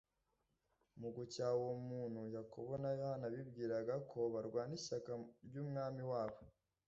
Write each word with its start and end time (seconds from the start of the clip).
Mu 0.99 1.09
gucyaha 1.15 1.55
uwo 1.61 1.75
muntu, 1.89 2.19
Yakobo 2.35 2.71
na 2.83 2.89
Yohana 2.97 3.25
bibwiraga 3.33 3.95
ko 4.11 4.19
barwana 4.33 4.73
ishyaka 4.79 5.11
ry'Umwami 5.47 6.03
wabo; 6.11 6.41